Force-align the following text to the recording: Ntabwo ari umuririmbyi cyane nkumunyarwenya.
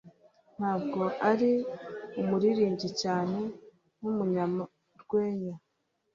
Ntabwo 0.57 1.01
ari 1.29 1.51
umuririmbyi 2.21 2.89
cyane 3.01 3.39
nkumunyarwenya. 3.97 5.55